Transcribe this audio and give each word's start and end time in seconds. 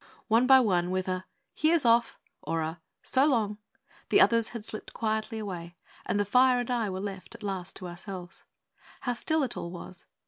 One 0.27 0.47
by 0.47 0.59
one, 0.59 0.89
with 0.89 1.07
a 1.07 1.25
'Here's 1.53 1.85
off!' 1.85 2.17
or 2.41 2.61
a 2.61 2.81
'So 3.03 3.27
long!' 3.27 3.59
the 4.09 4.19
others 4.19 4.49
had 4.49 4.65
slipped 4.65 4.93
quietly 4.95 5.37
away, 5.37 5.75
and 6.07 6.19
the 6.19 6.25
fire 6.25 6.59
and 6.59 6.71
I 6.71 6.89
were 6.89 6.97
at 6.97 7.03
last 7.07 7.43
left 7.43 7.75
to 7.75 7.87
ourselves. 7.87 8.43
How 9.01 9.13
still 9.13 9.43
it 9.43 9.55
all 9.55 9.69
was! 9.69 10.07